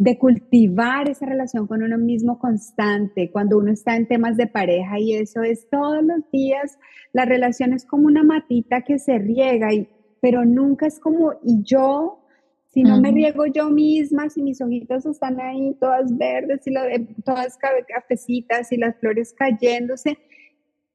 [0.00, 4.98] de cultivar esa relación con uno mismo constante, cuando uno está en temas de pareja
[4.98, 6.78] y eso es todos los días,
[7.12, 9.90] la relación es como una matita que se riega, y,
[10.22, 12.24] pero nunca es como, y yo,
[12.68, 17.06] si no me riego yo misma, si mis ojitos están ahí todas verdes y eh,
[17.22, 20.16] todas cafecitas y las flores cayéndose,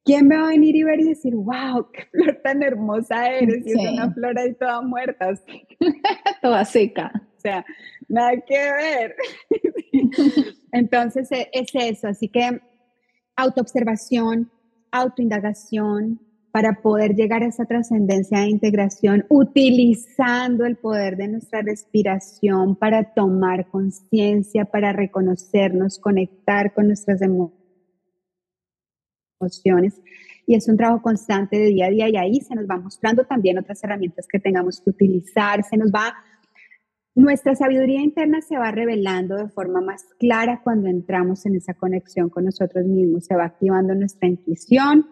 [0.04, 3.64] ¿quién me va a venir y ver y decir, wow, qué flor tan hermosa eres?
[3.66, 5.28] Y es una flor ahí toda muerta.
[6.42, 7.25] toda seca.
[7.46, 7.64] Sea,
[8.08, 9.14] nada que ver.
[10.72, 12.60] Entonces e, es eso, así que
[13.36, 14.50] autoobservación,
[14.90, 16.18] autoindagación
[16.50, 23.14] para poder llegar a esa trascendencia de integración, utilizando el poder de nuestra respiración para
[23.14, 27.20] tomar conciencia, para reconocernos, conectar con nuestras
[29.38, 30.02] emociones.
[30.48, 33.24] Y es un trabajo constante de día a día y ahí se nos va mostrando
[33.24, 36.12] también otras herramientas que tengamos que utilizar, se nos va
[37.16, 42.28] nuestra sabiduría interna se va revelando de forma más clara cuando entramos en esa conexión
[42.28, 43.24] con nosotros mismos.
[43.24, 45.06] Se va activando nuestra intuición,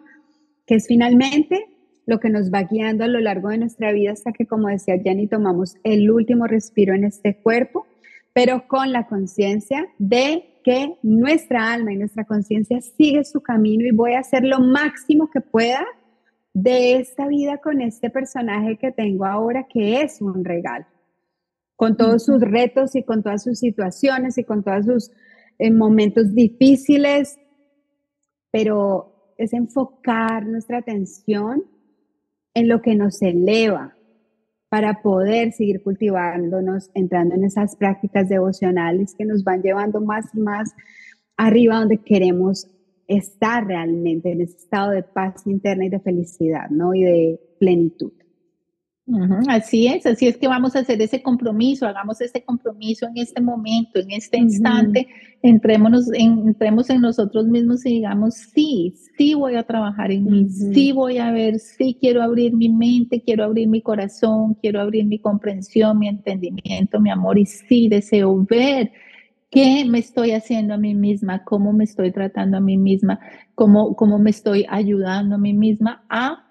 [0.67, 1.65] que es finalmente
[2.05, 4.99] lo que nos va guiando a lo largo de nuestra vida hasta que, como decía
[5.03, 7.87] Jenny, tomamos el último respiro en este cuerpo,
[8.33, 13.91] pero con la conciencia de que nuestra alma y nuestra conciencia sigue su camino y
[13.91, 15.83] voy a hacer lo máximo que pueda
[16.53, 20.85] de esta vida con este personaje que tengo ahora, que es un regalo
[21.75, 25.11] con todos sus retos y con todas sus situaciones y con todos sus
[25.59, 27.37] eh, momentos difíciles,
[28.51, 31.63] pero es enfocar nuestra atención
[32.53, 33.95] en lo que nos eleva
[34.69, 40.39] para poder seguir cultivándonos, entrando en esas prácticas devocionales que nos van llevando más y
[40.39, 40.73] más
[41.37, 42.67] arriba donde queremos
[43.07, 46.93] estar realmente, en ese estado de paz interna y de felicidad, ¿no?
[46.93, 48.13] Y de plenitud
[49.47, 53.39] así es, así es que vamos a hacer ese compromiso, hagamos ese compromiso en este
[53.39, 55.07] momento, en este instante,
[55.43, 60.49] entrémonos, en, entremos en nosotros mismos y digamos, sí, sí voy a trabajar en mí,
[60.49, 65.05] sí voy a ver, sí quiero abrir mi mente, quiero abrir mi corazón, quiero abrir
[65.05, 68.91] mi comprensión, mi entendimiento, mi amor y sí deseo ver
[69.51, 73.19] qué me estoy haciendo a mí misma, cómo me estoy tratando a mí misma,
[73.53, 76.44] cómo, cómo me estoy ayudando a mí misma a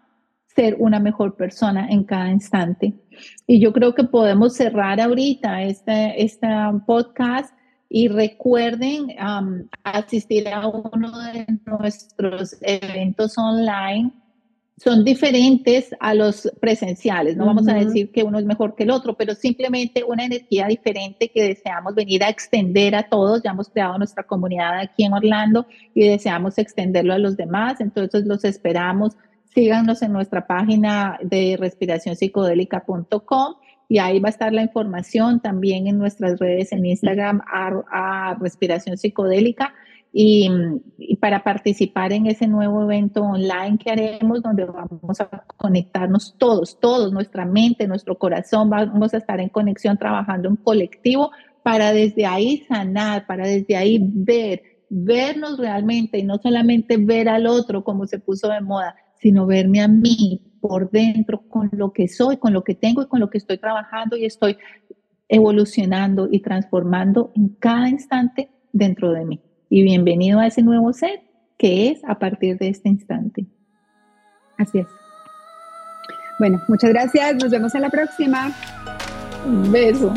[0.55, 2.95] ser una mejor persona en cada instante.
[3.47, 6.47] Y yo creo que podemos cerrar ahorita este, este
[6.87, 7.55] podcast
[7.89, 9.09] y recuerden
[9.83, 14.13] asistir a uno de nuestros eventos online.
[14.77, 18.91] Son diferentes a los presenciales, no vamos a decir que uno es mejor que el
[18.91, 23.43] otro, pero simplemente una energía diferente que deseamos venir a extender a todos.
[23.45, 28.27] Ya hemos creado nuestra comunidad aquí en Orlando y deseamos extenderlo a los demás, entonces
[28.27, 29.17] los esperamos
[29.55, 33.55] síganos en nuestra página de respiracionpsicodélica.com
[33.89, 38.97] y ahí va a estar la información también en nuestras redes en Instagram a, Respiración
[38.97, 39.75] Psicodélica.
[40.17, 40.49] Y,
[41.21, 47.13] para participar en ese nuevo evento online que haremos donde vamos a conectarnos todos, todos,
[47.13, 51.33] nuestra mente, nuestro corazón, vamos a estar en conexión trabajando en colectivo
[51.65, 57.47] para desde ahí sanar, para desde ahí ver, vernos realmente y no solamente ver al
[57.47, 58.95] otro como se puso de moda,
[59.25, 63.07] sino verme a mí por dentro con lo que soy, con lo que tengo y
[63.07, 64.59] con lo que estoy trabajando y estoy
[65.31, 69.41] evolucionando y transformando en cada instante dentro de mí.
[69.71, 71.23] Y bienvenido a ese nuevo ser
[71.57, 73.47] que es a partir de este instante.
[74.59, 74.87] Así es.
[76.39, 77.37] Bueno, muchas gracias.
[77.37, 78.53] Nos vemos en la próxima.
[79.47, 80.13] Un beso.